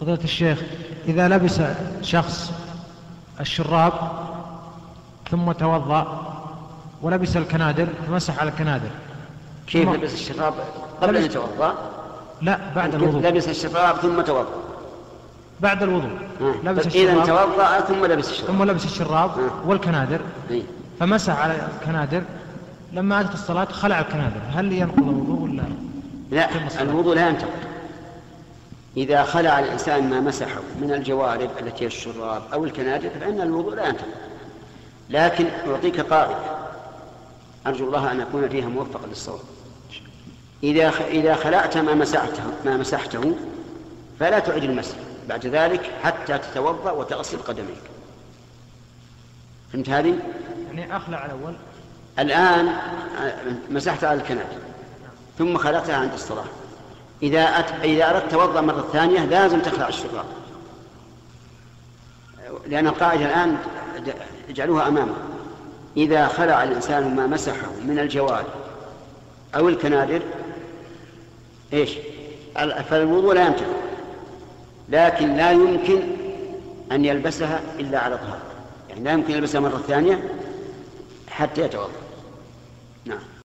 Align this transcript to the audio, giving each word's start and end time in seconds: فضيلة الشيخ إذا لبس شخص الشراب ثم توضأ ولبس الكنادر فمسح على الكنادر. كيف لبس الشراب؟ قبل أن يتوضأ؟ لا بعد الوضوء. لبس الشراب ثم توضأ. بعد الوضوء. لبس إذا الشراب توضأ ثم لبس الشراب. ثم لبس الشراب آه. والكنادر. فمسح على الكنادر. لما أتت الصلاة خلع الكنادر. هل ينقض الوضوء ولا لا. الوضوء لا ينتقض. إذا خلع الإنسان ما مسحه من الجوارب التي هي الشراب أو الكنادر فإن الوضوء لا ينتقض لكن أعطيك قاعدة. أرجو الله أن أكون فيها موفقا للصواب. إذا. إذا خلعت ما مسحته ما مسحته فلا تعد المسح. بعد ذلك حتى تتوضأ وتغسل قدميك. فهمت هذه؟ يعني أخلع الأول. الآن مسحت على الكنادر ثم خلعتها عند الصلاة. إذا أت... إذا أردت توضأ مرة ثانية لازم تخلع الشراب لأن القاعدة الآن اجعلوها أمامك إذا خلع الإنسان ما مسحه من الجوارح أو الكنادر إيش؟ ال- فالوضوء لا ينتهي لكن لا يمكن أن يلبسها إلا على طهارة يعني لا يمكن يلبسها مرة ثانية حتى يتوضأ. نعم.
فضيلة 0.00 0.24
الشيخ 0.24 0.62
إذا 1.08 1.28
لبس 1.28 1.60
شخص 2.02 2.52
الشراب 3.40 3.92
ثم 5.30 5.52
توضأ 5.52 6.32
ولبس 7.02 7.36
الكنادر 7.36 7.86
فمسح 8.08 8.40
على 8.40 8.50
الكنادر. 8.50 8.88
كيف 9.66 9.88
لبس 9.88 10.14
الشراب؟ 10.14 10.54
قبل 11.02 11.16
أن 11.16 11.24
يتوضأ؟ 11.24 11.74
لا 12.42 12.58
بعد 12.76 12.94
الوضوء. 12.94 13.22
لبس 13.22 13.48
الشراب 13.48 13.96
ثم 13.96 14.20
توضأ. 14.20 14.48
بعد 15.60 15.82
الوضوء. 15.82 16.18
لبس 16.64 16.86
إذا 16.86 17.22
الشراب 17.22 17.26
توضأ 17.26 17.80
ثم 17.80 18.04
لبس 18.04 18.30
الشراب. 18.30 18.50
ثم 18.50 18.64
لبس 18.64 18.84
الشراب 18.84 19.30
آه. 19.30 19.68
والكنادر. 19.68 20.20
فمسح 21.00 21.40
على 21.40 21.68
الكنادر. 21.80 22.22
لما 22.92 23.20
أتت 23.20 23.34
الصلاة 23.34 23.64
خلع 23.64 24.00
الكنادر. 24.00 24.40
هل 24.54 24.72
ينقض 24.72 24.98
الوضوء 24.98 25.40
ولا 25.40 25.62
لا. 26.30 26.48
الوضوء 26.82 27.14
لا 27.14 27.28
ينتقض. 27.28 27.65
إذا 28.96 29.22
خلع 29.22 29.58
الإنسان 29.58 30.10
ما 30.10 30.20
مسحه 30.20 30.60
من 30.80 30.92
الجوارب 30.92 31.50
التي 31.60 31.84
هي 31.84 31.86
الشراب 31.86 32.42
أو 32.52 32.64
الكنادر 32.64 33.10
فإن 33.20 33.40
الوضوء 33.40 33.74
لا 33.74 33.88
ينتقض 33.88 34.08
لكن 35.10 35.46
أعطيك 35.66 36.00
قاعدة. 36.00 36.36
أرجو 37.66 37.86
الله 37.86 38.12
أن 38.12 38.20
أكون 38.20 38.48
فيها 38.48 38.68
موفقا 38.68 39.06
للصواب. 39.06 39.40
إذا. 40.62 40.88
إذا 41.08 41.34
خلعت 41.34 41.76
ما 41.76 41.94
مسحته 41.94 42.42
ما 42.64 42.76
مسحته 42.76 43.34
فلا 44.20 44.38
تعد 44.38 44.62
المسح. 44.62 44.96
بعد 45.28 45.46
ذلك 45.46 45.90
حتى 46.02 46.38
تتوضأ 46.38 46.90
وتغسل 46.90 47.38
قدميك. 47.38 47.82
فهمت 49.72 49.88
هذه؟ 49.88 50.18
يعني 50.66 50.96
أخلع 50.96 51.26
الأول. 51.26 51.54
الآن 52.18 52.76
مسحت 53.70 54.04
على 54.04 54.20
الكنادر 54.20 54.58
ثم 55.38 55.56
خلعتها 55.56 55.96
عند 55.96 56.12
الصلاة. 56.12 56.44
إذا 57.22 57.42
أت... 57.42 57.70
إذا 57.84 58.10
أردت 58.10 58.30
توضأ 58.32 58.60
مرة 58.60 58.88
ثانية 58.92 59.24
لازم 59.24 59.60
تخلع 59.60 59.88
الشراب 59.88 60.24
لأن 62.68 62.86
القاعدة 62.86 63.24
الآن 63.24 63.56
اجعلوها 64.48 64.88
أمامك 64.88 65.14
إذا 65.96 66.26
خلع 66.28 66.62
الإنسان 66.62 67.16
ما 67.16 67.26
مسحه 67.26 67.70
من 67.86 67.98
الجوارح 67.98 68.46
أو 69.54 69.68
الكنادر 69.68 70.22
إيش؟ 71.72 71.90
ال- 72.58 72.84
فالوضوء 72.84 73.34
لا 73.34 73.46
ينتهي 73.46 73.66
لكن 74.88 75.36
لا 75.36 75.50
يمكن 75.52 76.02
أن 76.92 77.04
يلبسها 77.04 77.60
إلا 77.78 77.98
على 77.98 78.16
طهارة 78.18 78.42
يعني 78.88 79.00
لا 79.04 79.12
يمكن 79.12 79.34
يلبسها 79.34 79.60
مرة 79.60 79.82
ثانية 79.88 80.22
حتى 81.30 81.62
يتوضأ. 81.62 81.88
نعم. 83.04 83.18